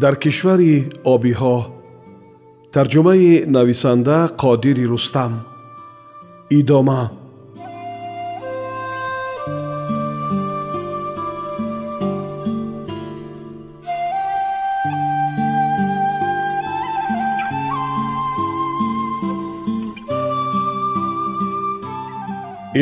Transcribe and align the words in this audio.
дар 0.00 0.14
кишвари 0.16 0.74
обиҳо. 1.14 1.56
Тарҷумаи 2.74 3.44
нависанда 3.56 4.18
қодири 4.40 4.84
рустам. 4.92 5.32
Идома. 6.58 7.02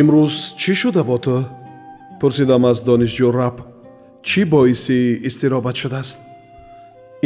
Имрӯз 0.00 0.34
чӣ 0.61 0.72
шуда 0.80 1.02
бо 1.08 1.16
ту? 1.24 1.36
Пурсидам 2.20 2.64
аз 2.70 2.78
донишҷӯ 2.86 3.28
раб. 3.38 3.56
Чӣ 4.28 4.41
боиси 4.52 4.98
изтиробат 5.28 5.77
шудааст 5.83 6.20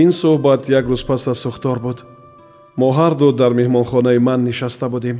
ин 0.02 0.10
суҳбат 0.20 0.62
як 0.78 0.84
рӯз 0.90 1.02
пас 1.08 1.28
аз 1.32 1.38
сӯхтор 1.44 1.78
буд. 1.86 1.98
Мо 2.76 2.88
ҳарду 2.98 3.32
дар 3.40 3.52
меҳмонхонаи 3.60 4.18
ман 4.18 4.40
нишаста 4.48 4.88
будем. 4.88 5.18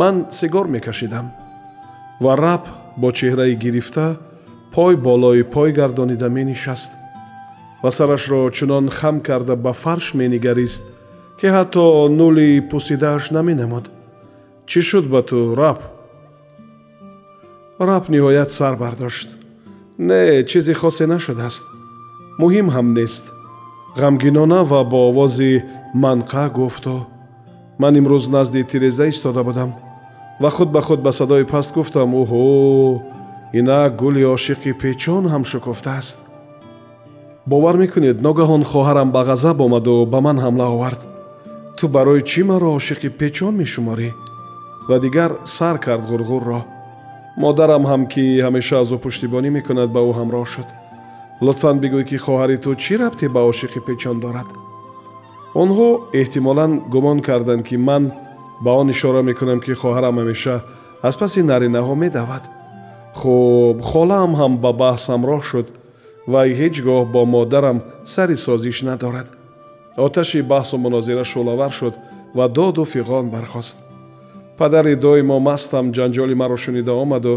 Ман 0.00 0.14
сигор 0.30 0.66
мекашидам 0.74 1.26
ва 2.20 2.36
раб 2.36 2.62
бо 2.96 3.08
чеҳраи 3.18 3.54
гирифта 3.64 4.16
пой 4.74 4.96
болои 4.96 5.42
пой 5.42 5.72
гардонида 5.72 6.28
менишаст 6.28 6.92
ва 7.82 7.90
сарашро 7.90 8.50
чунон 8.50 8.88
хам 8.88 9.20
карда 9.20 9.56
ба 9.56 9.72
фарш 9.72 10.14
менигарист 10.14 10.84
ки 11.38 11.46
ҳатто 11.46 12.08
нули 12.18 12.60
пусидааш 12.70 13.24
наменамуд. 13.30 13.86
Чӣ 14.70 14.80
шуд 14.88 15.06
ба 15.12 15.20
ту 15.28 15.54
раб? 15.54 15.78
Раб 17.88 18.04
ниҳоят 18.08 18.50
сар 18.50 18.74
бардошт. 18.76 19.28
Не 19.98 20.44
чизе 20.50 20.74
хосе 20.74 21.06
нашудааст. 21.06 21.64
Муҳим 22.40 22.68
ҳам 22.74 22.88
нест 22.98 23.24
ғамгинона 23.96 24.62
ва 24.64 24.84
бо 24.84 25.08
овози 25.08 25.64
манқа 25.94 26.50
гуфту 26.52 27.06
ман 27.78 27.96
имрӯз 27.96 28.28
назди 28.28 28.62
тиреза 28.64 29.08
истода 29.08 29.42
будам 29.44 29.74
ва 30.40 30.50
худ 30.50 30.70
ба 30.70 30.80
худ 30.80 31.00
ба 31.00 31.12
садои 31.12 31.44
паст 31.44 31.74
гуфтам 31.74 32.14
уҳо 32.14 33.00
инак 33.52 33.96
гули 33.96 34.22
ошиқи 34.36 34.72
печон 34.82 35.24
ҳам 35.32 35.44
шукуфтааст 35.44 36.18
бовар 37.46 37.76
мекунед 37.76 38.20
ногаҳон 38.26 38.62
хоҳарам 38.70 39.08
ба 39.12 39.20
ғазаб 39.28 39.60
омаду 39.66 40.06
ба 40.12 40.20
ман 40.20 40.38
ҳамла 40.44 40.66
овард 40.74 41.00
ту 41.76 41.88
барои 41.88 42.22
чӣ 42.30 42.42
маро 42.50 42.68
ошиқи 42.78 43.08
печон 43.20 43.54
мешуморӣ 43.62 44.10
ва 44.88 44.96
дигар 45.04 45.30
сар 45.44 45.76
кард 45.84 46.04
ғурғурро 46.10 46.60
модарам 47.42 47.84
ҳам 47.90 48.02
ки 48.12 48.24
ҳамеша 48.44 48.76
аз 48.82 48.90
ӯ 48.96 48.98
пуштибонӣ 49.04 49.50
мекунад 49.56 49.88
ба 49.96 50.00
ӯ 50.08 50.12
ҳамроҳ 50.18 50.44
шуд 50.54 50.68
лутфан 51.40 51.76
бигӯй 51.82 52.04
ки 52.10 52.16
хоҳари 52.24 52.56
ту 52.64 52.70
чӣ 52.82 52.94
рабте 53.02 53.26
ба 53.34 53.40
ошиқи 53.50 53.80
печон 53.86 54.16
дорад? 54.24 54.48
Онҳо 55.62 55.88
эҳтимолан 56.20 56.72
гумон 56.92 57.18
карданд 57.28 57.62
ки 57.68 57.76
ман 57.88 58.04
ба 58.64 58.70
он 58.80 58.88
ишора 58.94 59.22
мекунам 59.22 59.60
ки 59.64 59.72
хоҳарам 59.82 60.16
ҳамеша 60.20 60.56
аз 61.08 61.14
паси 61.20 61.40
наринаҳо 61.50 61.94
медавад. 62.04 62.44
Хуб 63.18 63.76
холаам 63.90 64.32
ҳам 64.40 64.52
ба 64.64 64.70
баҳс 64.82 65.04
ҳамроҳ 65.12 65.40
шуд 65.50 65.66
вай 66.32 66.48
ҳеҷ 66.60 66.76
гоҳ 66.86 67.02
бо 67.14 67.22
модарам 67.34 67.78
сари 68.14 68.36
созиш 68.46 68.78
надорад. 68.88 69.28
Оташи 70.06 70.40
баҳсу 70.52 70.76
мунозира 70.84 71.24
шӯлавар 71.32 71.72
шуд 71.78 71.94
ва 72.36 72.46
доду 72.58 72.84
фиғон 72.92 73.26
бархост. 73.34 73.78
Падари 74.58 74.94
доимо 75.04 75.36
мастам 75.48 75.86
ҷанҷоли 75.96 76.34
маро 76.42 76.56
шунида 76.64 76.92
омаду 77.04 77.34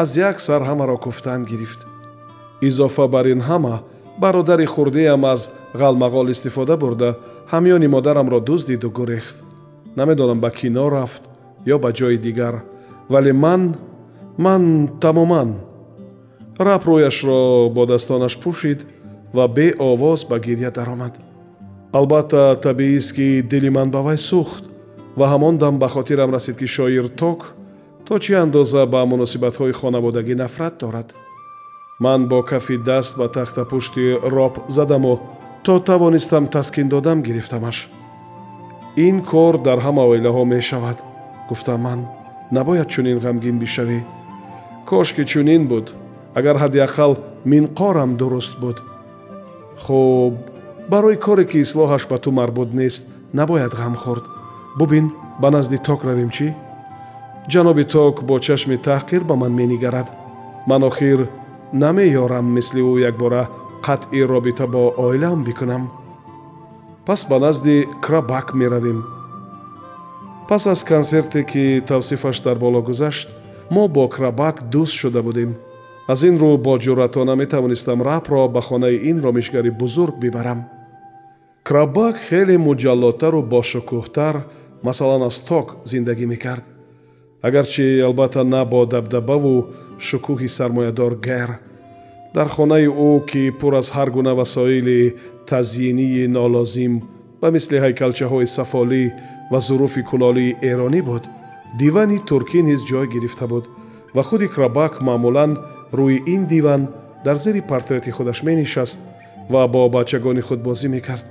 аз 0.00 0.08
як 0.28 0.36
сар 0.46 0.60
ҳамаро 0.68 0.96
куфтан 1.04 1.40
гирифт 1.50 1.89
изофа 2.60 3.08
бар 3.08 3.26
ин 3.26 3.40
ҳама 3.40 3.82
бародари 4.18 4.66
хурдиам 4.66 5.24
аз 5.24 5.50
ғалмағол 5.74 6.30
истифода 6.30 6.76
бурда 6.76 7.16
ҳамёни 7.52 7.86
модарамро 7.86 8.40
дуздиду 8.40 8.90
гурехт. 8.90 9.36
Намедонам 9.96 10.40
ба 10.40 10.50
кино 10.50 10.90
рафт 10.90 11.22
ё 11.66 11.78
ба 11.78 11.92
ҷои 11.92 12.18
дигар. 12.18 12.62
Вале 13.08 13.32
ман 13.32 13.76
ман 14.38 14.88
тамоман. 15.00 15.54
Раб 16.58 16.82
рӯяшро 16.84 17.70
бо 17.70 17.86
дастонаш 17.86 18.34
пӯшид 18.42 18.80
ва 19.32 19.48
беовоз 19.48 20.24
ба 20.24 20.38
гирья 20.38 20.70
даромад. 20.70 21.14
Албатта 21.92 22.56
табиист 22.62 23.14
ки 23.16 23.42
дили 23.42 23.68
ман 23.68 23.90
ба 23.90 24.00
вай 24.02 24.16
сӯхт 24.16 24.64
ва 25.16 25.26
ҳамон 25.32 25.58
дам 25.58 25.78
ба 25.78 25.88
хотирам 25.88 26.30
расид 26.30 26.56
ки 26.56 26.66
шоир 26.66 27.08
ток 27.08 27.54
то 28.06 28.18
чӣ 28.18 28.34
андоза 28.34 28.86
ба 28.86 29.00
муносибатҳои 29.06 29.72
хонаводагӣ 29.72 30.34
нафрат 30.34 30.78
дорад 30.78 31.08
ман 32.00 32.28
бо 32.28 32.42
кафи 32.42 32.76
даст 32.76 33.16
ба 33.18 33.28
тахтапушти 33.28 34.18
роб 34.22 34.58
задаму 34.68 35.20
то 35.62 35.78
тавонистам 35.78 36.46
таскин 36.46 36.88
додам 36.88 37.22
гирифтамаш. 37.22 37.88
Ин 38.96 39.22
кор 39.22 39.58
дар 39.58 39.78
ҳама 39.78 40.02
оилаҳо 40.10 40.44
мешавад 40.44 40.98
гуфтам 41.48 41.80
ман 41.80 42.00
набояд 42.50 42.88
чунин 42.88 43.18
ғамгин 43.18 43.58
бишавӣ 43.62 44.00
кошки 44.86 45.24
чунин 45.24 45.68
буд 45.68 45.86
агар 46.34 46.56
ҳадди 46.62 46.78
ақал 46.88 47.12
минқорам 47.44 48.16
дуруст 48.16 48.54
буд. 48.60 48.82
Хуб 49.84 50.34
барои 50.88 51.16
коре 51.16 51.44
ки 51.44 51.58
ислоҳаш 51.64 52.08
ба 52.10 52.18
ту 52.18 52.30
марбут 52.30 52.74
нест 52.74 53.04
набояд 53.32 53.72
ғам 53.80 53.94
хӯрд. 54.02 54.24
Бубин 54.78 55.12
ба 55.40 55.50
назди 55.50 55.78
ток 55.78 56.04
равем 56.04 56.30
чӣ? 56.30 56.54
Ҷаноби 57.52 57.84
ток 57.84 58.14
бо 58.28 58.38
чашми 58.38 58.76
таҳқир 58.86 59.22
ба 59.24 59.34
ман 59.36 59.52
менигарад. 59.52 60.08
Ман 60.66 60.82
охир 60.82 61.28
намеёрам 61.72 62.46
мисли 62.54 62.82
ӯ 62.82 63.00
якбора 63.08 63.48
қатъи 63.82 64.26
робита 64.28 64.66
бо 64.66 64.94
оилаам 64.96 65.44
бикунам. 65.44 65.90
Пас 67.06 67.26
ба 67.30 67.38
назди 67.38 67.86
крабак 68.02 68.54
меравем 68.54 69.04
пас 70.50 70.66
аз 70.66 70.84
консерте 70.84 71.44
ки 71.44 71.82
тавсифаш 71.86 72.40
дар 72.40 72.58
боло 72.58 72.82
гузашт 72.82 73.28
мо 73.70 73.88
бо 73.88 74.08
крабак 74.08 74.62
дӯст 74.72 74.92
шуда 74.92 75.22
будем. 75.22 75.54
Аз 76.08 76.22
ин 76.22 76.38
рӯ 76.38 76.58
бо 76.58 76.78
ҷуръатона 76.78 77.36
метавонистам 77.36 78.02
рабро 78.02 78.48
ба 78.48 78.60
хонаи 78.60 78.96
ин 79.10 79.20
ромишгари 79.24 79.70
бузург 79.70 80.14
бибарам. 80.20 80.64
Крабак 81.62 82.16
хеле 82.16 82.58
муҷаллодтару 82.58 83.42
бошукӯҳтар 83.42 84.34
масалан 84.82 85.22
аз 85.22 85.40
ток 85.40 85.66
зиндагӣ 85.84 86.26
мекард. 86.26 86.64
Агарчи 87.42 88.00
албатта 88.00 88.44
на 88.44 88.64
бо 88.64 88.86
дабдабаву 88.86 89.66
шукӯҳи 90.08 90.48
сармоядор 90.58 91.12
гайр 91.26 91.50
дар 92.34 92.48
хонаи 92.54 92.86
ӯ 93.08 93.12
ки 93.30 93.42
пур 93.60 93.72
аз 93.80 93.88
ҳар 93.96 94.08
гуна 94.16 94.32
васоили 94.40 95.00
тазйинии 95.50 96.26
нолозим 96.36 96.94
ба 97.40 97.48
мисли 97.54 97.76
ҳайкалчаҳои 97.84 98.52
сафолӣ 98.56 99.04
ва 99.52 99.58
зуруфи 99.66 100.02
кулолии 100.10 100.56
эронӣ 100.70 101.00
буд 101.08 101.24
дивани 101.80 102.18
туркӣ 102.28 102.60
низ 102.68 102.80
ҷой 102.90 103.06
гирифта 103.14 103.46
буд 103.52 103.64
ва 104.16 104.22
худи 104.28 104.46
крабак 104.54 104.92
маъмулан 105.08 105.52
рӯи 105.98 106.18
ин 106.34 106.42
диван 106.52 106.82
дар 107.24 107.36
зери 107.44 107.60
портрети 107.70 108.10
худаш 108.16 108.38
менишаст 108.48 108.98
ва 109.50 109.68
бо 109.68 109.88
бачагони 109.88 110.40
худ 110.40 110.60
бозӣ 110.62 110.88
мекард. 110.88 111.26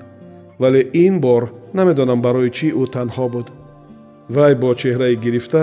Вале 0.60 0.82
ин 0.94 1.20
бор 1.20 1.44
намедонам 1.74 2.22
барои 2.22 2.50
чӣ 2.58 2.68
ӯ 2.82 2.84
танҳо 2.96 3.26
буд. 3.34 3.48
Вай 4.36 4.54
бо 4.56 4.70
чеҳрае 4.82 5.16
гирифта 5.16 5.62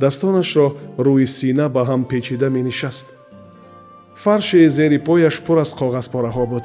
дастонашро 0.00 0.66
рӯи 1.06 1.26
сина 1.26 1.66
ба 1.68 1.82
ҳам 1.88 2.02
печида 2.10 2.48
менишаст. 2.56 3.06
Фарши 4.22 4.68
зери 4.68 4.98
пояш 4.98 5.36
пур 5.46 5.58
аз 5.64 5.70
коғазпораҳо 5.80 6.44
буд. 6.52 6.64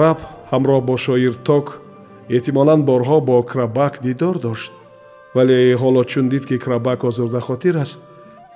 Раб 0.00 0.18
ҳамроҳ 0.52 0.80
бо 0.88 0.96
шоир 0.96 1.34
ток 1.48 1.66
эҳтимолан 2.36 2.80
борҳо 2.88 3.18
бо 3.28 3.36
крабак 3.42 3.94
дидор 4.06 4.36
дошт. 4.46 4.72
Вале 5.34 5.56
ҳоло 5.82 6.02
чун 6.10 6.26
дид 6.32 6.44
ки 6.48 6.56
крабак 6.64 7.04
озурдахотир 7.04 7.76
аст 7.84 8.00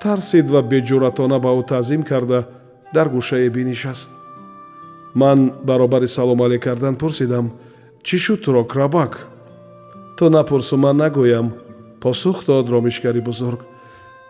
тарсид 0.02 0.46
ва 0.52 0.60
беҷуръатона 0.70 1.38
ба 1.44 1.50
ӯ 1.60 1.62
таъзим 1.72 2.02
карда 2.10 2.40
дар 2.94 3.08
гӯшае 3.14 3.48
бинишаст. 3.50 4.10
Ман 5.14 5.38
баробари 5.68 6.08
салом 6.16 6.40
але 6.42 6.58
кардан 6.58 6.94
пурсидам 6.96 7.46
чӣ 8.06 8.16
шуд 8.24 8.40
туро 8.44 8.64
крабак? 8.64 9.12
То 10.18 10.24
напурсу 10.30 10.76
ман 10.76 10.96
нагӯям 11.02 11.46
посух 12.02 12.44
дод 12.46 12.70
ромишгари 12.70 13.20
бузург 13.20 13.60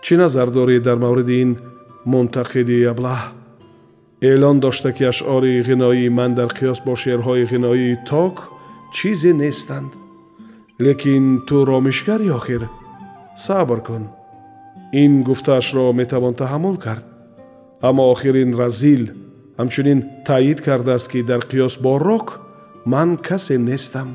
чӣ 0.05 0.15
назар 0.23 0.49
дорӣ 0.56 0.77
дар 0.87 0.99
мавриди 1.05 1.37
ин 1.45 1.51
мунтақиди 2.12 2.79
аблаҳ? 2.93 3.23
Эълон 4.31 4.56
дошта 4.65 4.91
ки 4.97 5.05
ашъори 5.12 5.65
ғиноии 5.69 6.15
ман 6.19 6.33
дар 6.39 6.51
қиёс 6.59 6.79
бо 6.87 6.93
шеърҳои 7.03 7.49
ғиноии 7.53 8.01
ток 8.11 8.35
чизе 8.95 9.33
нестанд. 9.33 9.91
Лекин 10.85 11.25
ту 11.47 11.56
ромишгари 11.71 12.29
охир 12.39 12.62
сабр 13.45 13.81
кун. 13.87 14.05
Ин 15.03 15.12
гуфтаашро 15.29 15.93
метавон 16.01 16.35
таҳаммул 16.41 16.77
кард. 16.85 17.06
Аммо 17.89 18.03
охир 18.12 18.35
ин 18.45 18.53
разил 18.61 19.05
ҳамчунин 19.59 20.01
таъйид 20.27 20.61
кардааст 20.67 21.09
ки 21.12 21.23
дар 21.31 21.41
қиёс 21.51 21.75
бо 21.85 21.93
рок 22.09 22.27
ман 22.93 23.17
касе 23.17 23.56
нестам. 23.59 24.09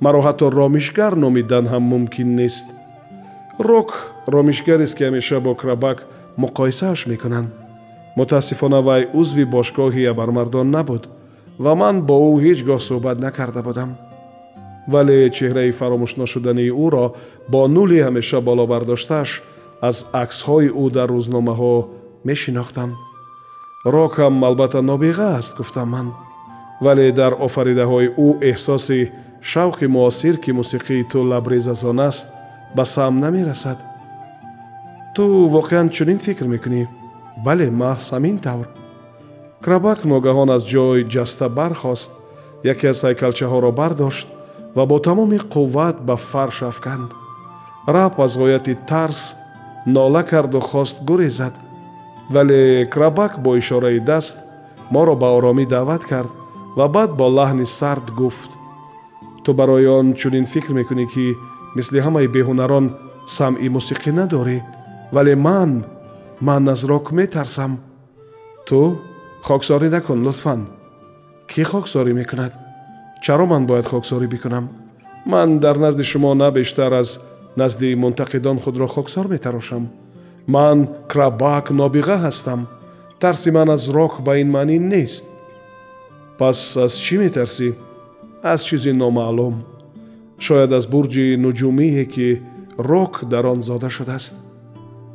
Маро 0.00 0.20
ҳатто 0.26 0.46
ромишгар 0.58 1.12
номидан 1.24 1.64
ҳам 1.72 1.82
мумкин 1.92 2.30
нест 2.40 2.66
рок 3.60 4.12
ромишгарест 4.26 4.96
ки 4.96 5.04
ҳамеша 5.04 5.40
бо 5.40 5.54
крабак 5.54 6.06
муқоисааш 6.36 7.06
мекунанд. 7.06 7.48
Мутаассифона 8.16 8.80
вай 8.80 9.08
узви 9.12 9.44
бошгоҳи 9.44 10.10
абармардон 10.12 10.70
набуд 10.70 11.08
ва 11.58 11.74
ман 11.74 11.96
бо 12.08 12.16
ӯ 12.30 12.32
ҳеҷ 12.44 12.60
гоҳ 12.68 12.80
суҳбат 12.88 13.18
накарда 13.26 13.62
будам. 13.62 13.90
Вале 14.92 15.30
чеҳраи 15.36 15.76
фаромӯшношудании 15.78 16.76
ӯро 16.84 17.06
бо 17.52 17.60
нули 17.76 17.98
ҳамеша 18.06 18.38
боло 18.48 18.64
бардоштааш 18.72 19.30
аз 19.88 19.96
аксҳои 20.22 20.68
ӯ 20.82 20.84
дар 20.96 21.08
рӯзномаҳо 21.16 21.74
мешинохтам. 22.28 22.90
Рок 23.94 24.12
ҳам 24.20 24.34
албатта 24.48 24.80
нобиға 24.90 25.28
аст 25.40 25.52
гуфтам 25.58 25.88
ман. 25.94 26.08
Вале 26.84 27.12
дар 27.12 27.32
офаридаҳои 27.46 28.08
ӯ 28.26 28.28
эҳсоси 28.50 29.00
шавқи 29.50 29.86
муосир 29.96 30.34
ки 30.42 30.50
мусиқии 30.60 31.08
ту 31.10 31.18
лабрез 31.30 31.68
аз 31.68 31.84
он 31.84 32.00
аст 32.10 32.26
ба 32.76 32.84
сам 32.84 33.18
намерасад. 33.24 33.78
Ту 35.14 35.48
воқеан 35.56 35.90
чунин 35.90 36.18
фикр 36.18 36.46
мекунӣ? 36.54 36.82
Бале 37.44 37.66
маҳз 37.70 38.04
ҳамин 38.12 38.36
тавр. 38.46 38.66
Крабак 39.64 39.98
ногаҳон 40.10 40.50
аз 40.56 40.62
ҷой 40.72 41.00
ҷаста 41.14 41.46
бархост 41.58 42.10
яке 42.72 42.86
аз 42.92 43.00
ҳайкалчаҳоро 43.06 43.70
бардошт 43.80 44.26
ва 44.76 44.84
бо 44.90 44.96
тамоми 45.06 45.38
қувват 45.54 45.96
ба 46.08 46.16
фарш 46.30 46.58
афканд. 46.70 47.08
Раб 47.94 48.14
аз 48.24 48.32
ғояти 48.40 48.74
тарс 48.90 49.20
нола 49.86 50.22
карду 50.30 50.60
хост 50.60 50.96
гурезад. 51.08 51.54
Вале 52.30 52.86
крабак 52.94 53.32
бо 53.44 53.50
ишораи 53.56 54.00
даст 54.00 54.38
моро 54.90 55.14
ба 55.16 55.28
оромӣ 55.36 55.66
даъват 55.66 56.04
кард 56.04 56.30
ва 56.76 56.86
баъд 56.88 57.10
бо 57.18 57.26
лаҳни 57.38 57.66
сард 57.66 58.06
гуфт. 58.20 58.50
Ту 59.44 59.54
барои 59.54 59.86
он 59.86 60.06
чунин 60.14 60.46
фикр 60.52 60.72
мекунӣ 60.78 61.06
ки 61.12 61.26
мисли 61.76 61.98
ҳамаи 62.06 62.28
беҳунарон 62.34 62.86
самъи 63.36 63.68
мусиқӣ 63.76 64.10
надорӣ 64.20 64.58
вале 65.14 65.34
ман 65.46 65.70
ман 66.46 66.68
аз 66.68 66.84
рок 66.90 67.12
метарсам. 67.12 67.72
Ту 68.66 68.98
хоксорӣ 69.46 69.88
накун 69.96 70.18
лутфан. 70.26 70.60
Кӣ 71.50 71.62
хоксорӣ 71.70 72.12
мекунад? 72.20 72.52
Чаро 73.24 73.46
ман 73.52 73.62
бояд 73.66 73.86
хоксорӣ 73.92 74.26
бикунам? 74.34 74.64
Ман 75.32 75.58
дар 75.58 75.76
назди 75.84 76.04
шумо 76.04 76.34
на 76.34 76.50
бештар 76.50 76.92
аз 76.92 77.20
назди 77.56 77.94
мунтақидон 78.02 78.58
худро 78.62 78.86
хоксор 78.86 79.26
метарошам. 79.28 79.88
Ман 80.46 80.88
крабак 81.10 81.70
нобиға 81.70 82.16
ҳастам. 82.24 82.60
Тарси 83.20 83.50
ман 83.50 83.68
аз 83.70 83.88
рок 83.88 84.20
ба 84.26 84.32
ин 84.42 84.50
маънӣ 84.50 84.78
нест. 84.78 85.26
Пас 86.38 86.76
аз 86.76 86.92
чӣ 87.04 87.16
метарсӣ? 87.18 87.68
Аз 88.42 88.60
чизи 88.64 88.92
номаълум 88.92 89.54
шояд 90.46 90.72
аз 90.78 90.84
бурҷи 90.92 91.26
нуҷумие 91.44 92.04
ки 92.14 92.28
рок 92.90 93.24
дар 93.32 93.44
он 93.52 93.62
зода 93.62 93.88
шудааст. 93.96 94.34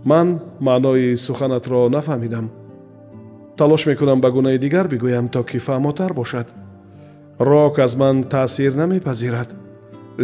Ман 0.09 0.27
маънои 0.67 1.17
суханатро 1.25 1.89
нафаҳмидам. 1.95 2.45
Талош 3.57 3.85
мекунам 3.89 4.19
ба 4.21 4.29
гунаи 4.35 4.57
дигар 4.65 4.87
бигӯям 4.87 5.27
то 5.33 5.41
ки 5.49 5.57
фаҳмотар 5.67 6.11
бошад. 6.13 6.47
Рок 7.39 7.79
аз 7.79 7.93
ман 8.01 8.23
таъсир 8.23 8.73
намепазирад 8.81 9.49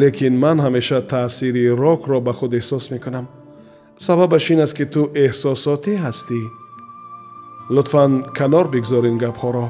лекин 0.02 0.34
ман 0.44 0.58
ҳамеша 0.66 1.00
таъсири 1.14 1.64
рокро 1.82 2.20
ба 2.22 2.34
худ 2.34 2.54
эҳсос 2.60 2.86
мекунам. 2.94 3.26
Сабабаш 4.06 4.46
ин 4.54 4.60
аст 4.66 4.76
ки 4.78 4.86
ту 4.94 5.02
эҳсосотӣ 5.26 5.94
ҳастӣ 6.06 6.42
лутфан 7.76 8.12
канор 8.38 8.66
бигзор 8.74 9.04
ин 9.12 9.18
гапҳоро. 9.24 9.68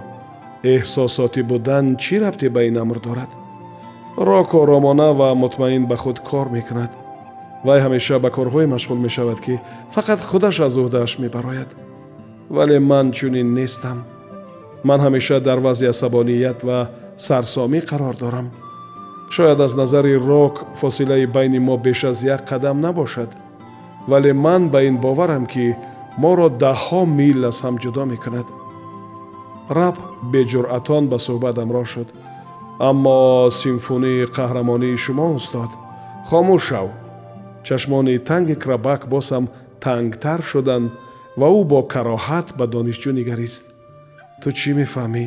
Эҳсосотӣ 0.74 1.42
будан 1.50 1.86
чӣ 2.04 2.16
рабте 2.24 2.48
ба 2.56 2.62
ин 2.69 2.78
амр 2.83 3.00
дорад 3.07 3.31
рок 4.17 4.53
оромона 4.53 5.13
ва 5.13 5.35
мутмаин 5.35 5.85
ба 5.85 5.97
худ 5.97 6.19
кор 6.19 6.49
мекунад. 6.49 6.91
Вай 7.63 7.79
ҳамеша 7.81 8.19
ба 8.19 8.29
корҳое 8.29 8.67
машғул 8.67 8.99
мешавад 8.99 9.39
ки 9.41 9.59
фақат 9.95 10.19
худаш 10.29 10.59
аз 10.59 10.75
уҳдааш 10.77 11.19
мебарояд. 11.19 11.69
Вале 12.49 12.79
ман 12.79 13.11
чунин 13.11 13.53
нестам. 13.53 14.03
Ман 14.83 14.99
ҳамеша 14.99 15.39
дар 15.39 15.59
вазъи 15.59 15.87
асабоният 15.93 16.63
ва 16.63 16.89
сарсомӣ 17.17 17.81
қарор 17.89 18.15
дорам. 18.17 18.47
Шояд 19.29 19.59
аз 19.59 19.75
назари 19.75 20.15
рок 20.17 20.65
фосилаи 20.75 21.25
байни 21.25 21.59
мо 21.59 21.77
беш 21.77 22.03
аз 22.03 22.23
як 22.23 22.41
қадам 22.49 22.81
набошад. 22.81 23.29
Вале 24.07 24.33
ман 24.33 24.69
ба 24.69 24.83
ин 24.83 24.97
боварам 24.97 25.45
ки 25.45 25.75
моро 26.17 26.49
даҳҳо 26.49 27.05
мил 27.05 27.45
аз 27.45 27.61
ҳам 27.63 27.75
ҷудо 27.83 28.05
мекунад. 28.05 28.47
Раб 29.69 29.95
беҷуръатон 30.33 31.03
ба 31.11 31.17
суҳбат 31.25 31.57
амроҳ 31.63 31.85
шуд 31.93 32.09
аммо 32.89 33.50
симфунии 33.62 34.30
қаҳрамонии 34.36 35.01
шумо 35.04 35.28
устод 35.38 35.72
хомӯш 36.28 36.63
шав 36.69 36.88
чашмони 37.68 38.18
танги 38.28 38.56
крабак 38.63 39.01
босам 39.13 39.44
тангтар 39.83 40.42
шуданд 40.50 40.88
ва 41.39 41.48
ӯ 41.60 41.62
бо 41.72 41.80
кароҳат 41.94 42.48
ба 42.57 42.66
донишҷӯ 42.74 43.12
нигарист. 43.19 43.63
Ту 44.42 44.48
чӣ 44.60 44.72
мефаҳмӣ? 44.80 45.25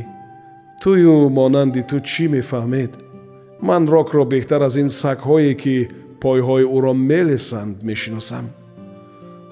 Тую 0.82 1.14
монанди 1.38 1.82
ту 1.90 1.96
чӣ 2.10 2.24
мефаҳмед? 2.36 2.92
Ман 3.68 3.82
рокро 3.94 4.24
беҳтар 4.32 4.62
аз 4.68 4.74
ин 4.82 4.88
сагҳое 5.02 5.54
ки 5.62 5.76
пойҳои 6.22 6.64
ӯро 6.76 6.92
мелесанд 7.10 7.76
мешиносам. 7.88 8.46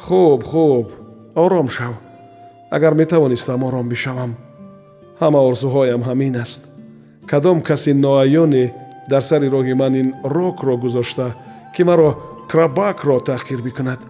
Хуб 0.05 0.41
хуб 0.51 0.87
ором 1.45 1.69
шав. 1.77 1.95
Агар 2.77 2.95
метавонистам 3.01 3.61
ором 3.69 3.87
бишавам 3.93 4.33
ҳама 5.21 5.41
орзуҳоям 5.49 6.03
ҳамин 6.09 6.35
аст 6.45 6.63
кадом 7.27 7.61
каси 7.63 7.93
ноаёне 7.93 8.65
дар 9.09 9.23
сари 9.23 9.49
роҳи 9.49 9.75
ман 9.75 9.95
ин 9.95 10.15
рокро 10.25 10.77
гузошта 10.77 11.35
ки 11.75 11.83
маро 11.83 12.11
крабакро 12.51 13.19
таҳқир 13.29 13.61
бикунад. 13.63 14.01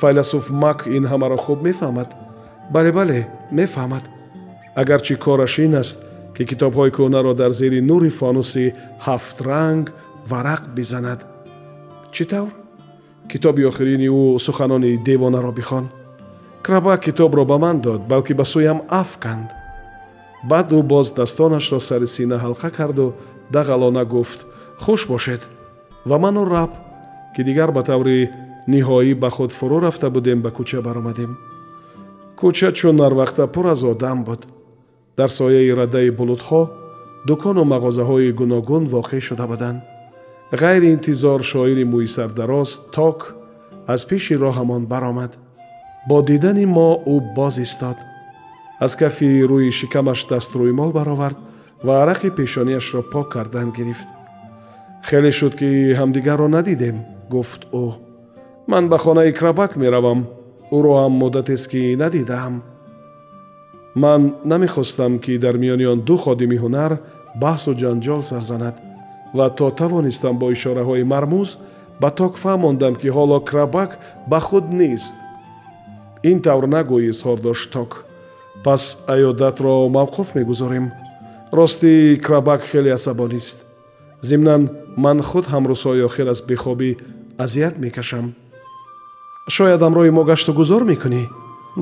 Файласуф 0.00 0.50
мак 0.50 0.78
ин 0.86 1.04
ҳамаро 1.12 1.36
хуб 1.44 1.58
мефаҳмад. 1.62 2.10
Бале 2.74 2.92
бале 2.92 3.20
мефаҳмад. 3.58 4.04
Агарчи 4.80 5.14
кораш 5.24 5.58
ин 5.58 5.74
аст 5.82 5.98
ки 6.34 6.42
китобҳои 6.50 6.90
кӯҳнаро 6.96 7.32
дар 7.34 7.52
зери 7.60 7.80
нури 7.80 8.10
фонуси 8.18 8.74
ҳафтранг 9.06 9.84
варақ 10.30 10.62
бизанад. 10.76 11.20
Чӣ 12.14 12.24
тавр? 12.30 12.52
Китоби 13.30 13.62
охирини 13.70 14.08
ӯ 14.08 14.38
суханони 14.46 14.96
девонаро 15.06 15.52
бихон. 15.58 15.84
Крабак 16.62 17.00
китобро 17.06 17.44
ба 17.44 17.56
ман 17.58 17.76
дод 17.80 18.00
балки 18.10 18.32
ба 18.34 18.44
сӯям 18.52 18.78
афканд 19.00 19.48
баъд 20.50 20.68
ӯ 20.72 20.82
боз 20.92 21.06
дастонашро 21.18 21.80
сари 21.88 22.08
сина 22.14 22.36
ҳалқа 22.44 22.70
карду 22.78 23.06
дағалона 23.54 24.04
гуфт 24.04 24.40
хуш 24.82 25.06
бошед! 25.06 25.42
ва 26.08 26.18
ману 26.18 26.44
раб 26.44 26.72
ки 27.34 27.42
дигар 27.44 27.70
ба 27.72 27.82
таври 27.82 28.30
ниҳоӣ 28.72 29.14
ба 29.22 29.30
худ 29.30 29.50
фурӯ 29.58 29.78
рафта 29.84 30.08
будем 30.10 30.38
ба 30.42 30.50
кӯча 30.56 30.80
баромадем. 30.86 31.32
Кӯча 32.38 32.70
чун 32.78 32.96
нарвақта 32.96 33.46
пур 33.54 33.66
аз 33.66 33.82
одам 33.82 34.24
буд. 34.24 34.46
Дар 35.16 35.30
сояи 35.38 35.70
радаи 35.80 36.10
булутҳо 36.18 36.60
дукону 37.26 37.62
мағозаҳои 37.72 38.32
гуногун 38.40 38.84
воқеъ 38.94 39.20
шуда 39.20 39.46
буданд. 39.46 39.82
Ғайри 40.60 40.88
интизор 40.96 41.40
шоири 41.50 41.84
мӯи 41.92 42.08
сардароз 42.16 42.70
ток 42.96 43.18
аз 43.86 44.02
пеши 44.08 44.34
роҳамон 44.44 44.82
баромад. 44.92 45.32
Бо 46.08 46.16
дидани 46.22 46.66
мо 46.66 46.90
ӯ 47.14 47.16
боз 47.36 47.54
истод 47.66 47.98
аз 48.84 48.92
кафи 49.00 49.30
рӯи 49.50 49.70
шикамаш 49.78 50.20
дастрӯймол 50.30 50.90
баровард 50.98 51.38
ва 51.86 51.94
арақи 52.02 52.30
пешониашро 52.36 53.02
пок 53.12 53.26
кардан 53.34 53.68
гирифт. 53.76 54.08
Хеле 55.08 55.30
шуд 55.38 55.54
ки 55.60 55.68
ҳамдигарро 55.98 56.48
надидем 56.56 56.96
гуфт 57.32 57.62
ӯ. 57.84 57.86
Ман 58.70 58.84
ба 58.90 58.98
хонаи 59.04 59.32
крабак 59.38 59.72
меравам. 59.82 60.20
Ӯро 60.76 60.92
ҳам 61.00 61.12
муддатест 61.22 61.66
ки 61.70 61.96
надидаам 62.02 62.54
ман 63.94 64.34
намехостам 64.44 65.18
ки 65.18 65.38
дар 65.38 65.56
миёни 65.58 65.86
он 65.92 66.00
ду 66.00 66.16
ходими 66.16 66.56
ҳунар 66.56 66.92
баҳсу 67.42 67.72
ҷанҷол 67.82 68.22
сарзанад 68.30 68.76
ва 69.34 69.46
то 69.58 69.70
тавонистам 69.70 70.38
бо 70.38 70.46
ишораҳои 70.56 71.04
мармуз 71.04 71.58
ба 72.00 72.10
ток 72.10 72.32
фаҳмондам 72.42 72.94
ки 73.00 73.08
ҳоло 73.16 73.38
крабак 73.50 73.90
ба 74.30 74.38
худ 74.40 74.66
нест. 74.80 75.14
Ин 76.30 76.38
тавр 76.46 76.64
нагӯӣ 76.74 77.08
изҳор 77.10 77.38
дошт 77.46 77.70
ток 77.72 77.90
пас 78.64 78.82
аёдатро 79.06 79.88
мавқуф 79.88 80.34
мегузорем. 80.34 80.92
Ростӣ 81.52 82.16
крабак 82.16 82.62
хеле 82.70 82.92
асабонист 82.94 83.58
зимнан 84.22 84.62
ман 84.96 85.18
худ 85.28 85.46
ҳам 85.52 85.64
рӯзҳои 85.70 86.06
охир 86.08 86.26
аз 86.34 86.40
бехобӣ 86.48 86.90
азият 87.44 87.74
мекашам. 87.82 88.26
Шояд 89.56 89.80
ҳамроҳи 89.82 90.10
мо 90.16 90.22
гашту 90.30 90.52
гузор 90.60 90.82
мекунӣ? 90.92 91.22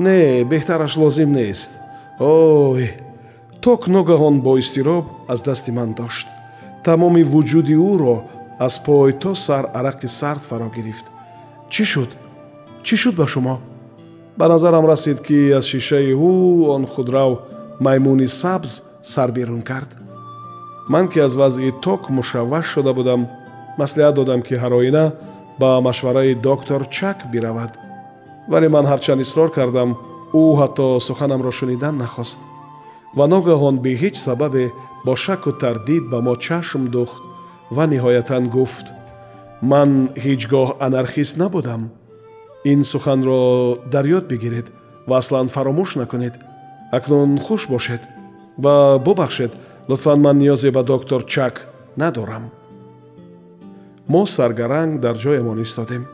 Не 0.05 0.19
беҳтараш 0.51 0.93
лозим 1.01 1.31
нест. 1.39 1.71
Ой 2.19 2.83
ток 3.63 3.81
ногаҳон 3.95 4.35
бо 4.45 4.51
изтироб 4.61 5.05
аз 5.33 5.39
дасти 5.47 5.71
ман 5.71 5.89
дошт. 5.99 6.27
Тамоми 6.85 7.23
вуҷуди 7.31 7.75
ӯро 7.91 8.17
аз 8.65 8.75
пой 8.85 9.11
то 9.21 9.31
сар 9.45 9.63
арақи 9.79 10.07
сард 10.19 10.41
фаро 10.49 10.69
гирифт. 10.75 11.05
Чӣ 11.73 11.83
шуд? 11.91 12.09
Чӣ 12.85 12.95
шуд 13.01 13.15
ба 13.19 13.27
шумо 13.33 13.55
ба 14.37 14.47
назарам 14.47 14.85
расид 14.85 15.21
ки 15.21 15.51
аз 15.57 15.65
шишаи 15.65 16.13
ӯ 16.13 16.69
он 16.75 16.85
худрав 16.85 17.31
маймуни 17.79 18.27
сабз 18.27 18.71
сар 19.03 19.31
берун 19.31 19.61
кард. 19.61 19.89
Ман 20.89 21.07
ки 21.07 21.19
аз 21.19 21.35
вазъи 21.35 21.71
ток 21.81 22.09
мушавваш 22.09 22.65
шуда 22.65 22.93
будам 22.93 23.27
маслиҳат 23.79 24.15
додам 24.15 24.41
ки 24.41 24.55
ҳар 24.55 24.73
оина 24.73 25.13
ба 25.59 25.81
машвараи 25.81 26.35
доктор 26.35 26.81
чак 26.89 27.17
биравад. 27.31 27.71
Вале 28.47 28.69
ман 28.69 28.85
ҳарчанд 28.85 29.21
исрор 29.21 29.49
кардам 29.51 29.89
ӯ 30.33 30.43
ҳатто 30.59 30.99
суханамро 31.07 31.51
шунидан 31.51 31.95
нахост. 31.97 32.39
Ва 33.17 33.25
ногаҳон 33.33 33.75
бе 33.83 33.91
ҳеҷ 34.01 34.15
сабабе 34.25 34.65
бо 35.05 35.15
шаку 35.15 35.51
тардид 35.61 36.03
ба 36.11 36.17
мо 36.25 36.35
чашм 36.45 36.83
духт 36.95 37.21
ва 37.75 37.83
ниҳоятан 37.91 38.43
гуфт. 38.55 38.87
Ман 39.71 39.89
ҳеҷ 40.23 40.41
гоҳ 40.53 40.69
анархист 40.85 41.35
набудам 41.41 41.81
ин 42.63 42.83
суханро 42.83 43.77
дар 43.91 44.05
ёд 44.05 44.27
бигиред 44.27 44.67
ва 45.07 45.17
аслан 45.17 45.47
фаромӯш 45.49 45.95
накунед. 45.95 46.35
Акнун 46.91 47.39
хуш 47.39 47.67
бошед 47.67 48.01
ва 48.57 48.99
бубахшед. 48.99 49.53
Лутфан 49.87 50.21
ман 50.21 50.37
ниёзе 50.37 50.71
ба 50.71 50.83
доктор 50.83 51.23
чак 51.23 51.67
надорам. 51.97 52.51
Мо 54.07 54.25
саргаранг 54.25 55.01
дар 55.01 55.15
ҷоямон 55.17 55.61
истодем 55.61 56.07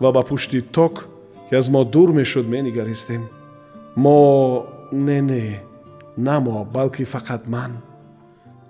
ва 0.00 0.12
ба 0.12 0.22
пушти 0.22 0.60
ток 0.60 1.08
ки 1.48 1.54
аз 1.54 1.68
мо 1.68 1.84
дур 1.84 2.12
мешуд 2.12 2.46
менигаристем. 2.46 3.28
Мо 3.96 4.66
не 4.92 5.20
не 5.20 5.62
на 6.16 6.40
мо 6.40 6.64
балки 6.64 7.04
фақат 7.04 7.48
ман. 7.48 7.72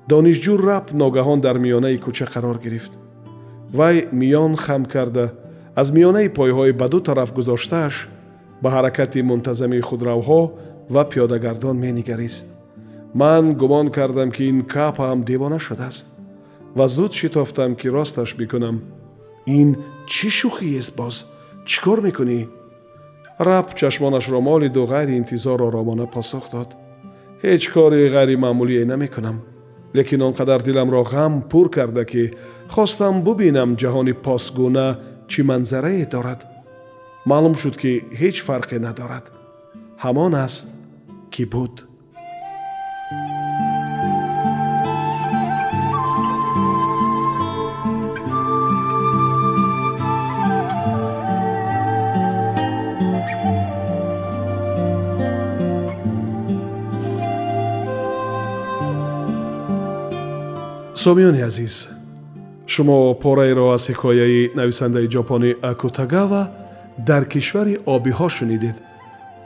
Донишҷӯ 0.09 0.57
раб 0.67 0.87
ногаҳон 0.93 1.41
дар 1.41 1.57
миёнаи 1.59 1.99
кӯча 2.05 2.27
қарор 2.33 2.59
гирифт. 2.63 2.93
Вай 3.73 4.09
миён 4.13 4.57
хам 4.57 4.85
карда 4.85 5.33
аз 5.75 5.93
миёнаи 5.93 6.29
пойҳои 6.29 6.73
ба 6.73 6.89
ду 6.89 7.01
тараф 7.01 7.33
гузоштааш 7.33 8.09
ба 8.63 8.69
ҳаракати 8.71 9.23
мунтазами 9.23 9.81
худравҳо 9.81 10.41
ва 10.95 11.03
пиёдагардон 11.11 11.77
менигарист 11.79 12.47
ман 13.15 13.55
гумон 13.55 13.91
кардам 13.91 14.31
ки 14.31 14.43
ин 14.51 14.63
капаам 14.65 15.21
девона 15.21 15.59
шудааст 15.59 16.07
ва 16.77 16.89
зуд 16.89 17.13
шитофтам 17.13 17.75
ки 17.77 17.89
росташ 17.89 18.35
бикунам 18.37 18.77
ин 19.47 19.69
чӣ 20.07 20.29
шӯхиест 20.39 20.97
боз 20.97 21.17
чӣ 21.69 21.79
кор 21.85 21.99
мекунӣ 22.07 22.41
раб 23.39 23.67
чашмонашро 23.79 24.41
молиду 24.41 24.83
ғайриинтизор 24.93 25.61
оромона 25.69 26.07
посух 26.07 26.45
дод 26.53 26.71
ҳеҷ 27.43 27.63
кори 27.75 28.11
ғайримаъмулие 28.17 28.85
намекунам 28.85 29.37
лекин 29.95 30.23
он 30.23 30.33
қадар 30.35 30.63
диламро 30.63 31.03
ғам 31.03 31.33
пур 31.51 31.71
карда 31.71 32.05
ки 32.05 32.33
хостам 32.69 33.23
бубинам 33.23 33.77
ҷаҳони 33.77 34.13
посгуна 34.13 34.99
чӣ 35.31 35.41
манзарае 35.51 36.05
дорад? 36.15 36.41
Маълум 37.31 37.55
шуд 37.61 37.77
ки 37.83 37.93
ҳеҷ 38.21 38.37
фарқе 38.47 38.77
надорад. 38.87 39.27
Ҳамон 40.05 40.33
аст 40.47 40.67
ки 41.33 41.45
буд. 41.53 41.75
Сомиёни 61.05 61.41
азиз 61.49 62.00
шумо 62.73 62.99
пораеро 63.23 63.67
аз 63.77 63.85
ҳикояи 63.91 64.51
нависандаи 64.59 65.11
ҷопонӣ 65.15 65.51
акутагава 65.71 66.43
дар 67.09 67.23
кишвари 67.33 67.75
обиҳо 67.95 68.29
шунидед. 68.37 68.77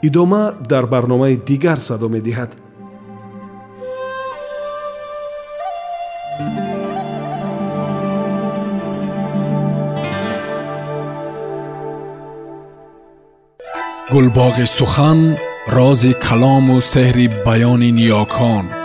Идома 0.07 0.43
дар 0.71 0.85
барномаи 0.93 1.35
дигар 1.49 1.79
садо 1.87 2.07
медиҳад. 2.15 2.51
Гулбоғи 14.13 14.65
сухан 14.77 15.19
рози 15.75 16.13
калому 16.25 16.77
сеҳри 16.93 17.25
баёни 17.45 17.89
ниёкон 17.99 18.84